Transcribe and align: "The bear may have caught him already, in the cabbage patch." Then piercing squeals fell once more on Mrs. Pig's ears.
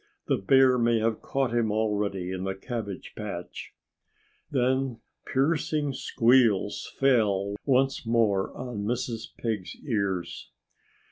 "The 0.25 0.37
bear 0.37 0.79
may 0.79 0.97
have 0.97 1.21
caught 1.21 1.53
him 1.53 1.71
already, 1.71 2.31
in 2.31 2.43
the 2.43 2.55
cabbage 2.55 3.13
patch." 3.15 3.71
Then 4.49 4.99
piercing 5.31 5.93
squeals 5.93 6.91
fell 6.99 7.55
once 7.65 8.03
more 8.03 8.51
on 8.57 8.83
Mrs. 8.83 9.27
Pig's 9.37 9.75
ears. 9.85 10.49